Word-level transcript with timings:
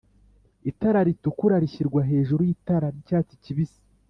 Itara 0.71 0.99
ritukura 1.07 1.55
rishyirwa 1.63 2.01
hejuru 2.11 2.41
y'itara 2.49 2.87
ry'icyatsi 2.97 3.35
kibisi. 3.43 3.79